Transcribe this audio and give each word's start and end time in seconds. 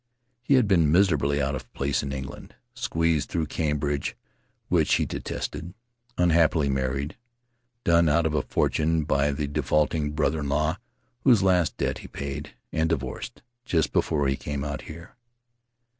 He 0.41 0.55
had 0.55 0.67
been 0.67 0.91
miserably 0.91 1.39
out 1.39 1.53
of 1.53 1.71
place 1.73 2.01
in 2.01 2.11
England— 2.11 2.55
squeezed 2.73 3.29
through 3.29 3.45
Cambridge, 3.45 4.17
which 4.67 4.95
he 4.95 5.05
detested, 5.05 5.75
unhappily 6.17 6.69
married, 6.69 7.17
done 7.83 8.09
out 8.09 8.25
of 8.25 8.33
a 8.33 8.41
fortune 8.41 9.03
by 9.03 9.29
the 9.31 9.45
defaulting 9.47 10.13
brother 10.13 10.39
in 10.39 10.49
law 10.49 10.77
whose 11.19 11.43
last 11.43 11.77
debt 11.77 11.99
he 11.99 12.07
paid, 12.07 12.55
and 12.71 12.89
divorced 12.89 13.43
just 13.63 13.93
before 13.93 14.27
he 14.27 14.35
came 14.35 14.63
out 14.63 14.81
here. 14.89 15.15